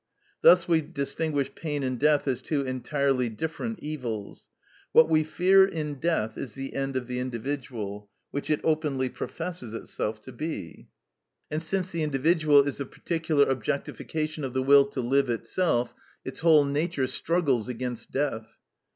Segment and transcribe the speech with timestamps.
[0.41, 4.47] Thus we distinguish pain and death as two entirely different evils.
[4.93, 9.75] What we fear in death is the end of the individual, which it openly professes
[9.75, 10.87] itself to be,
[11.51, 15.93] and since the individual is a particular objectification of the will to live itself,
[16.25, 18.57] its whole nature struggles against death.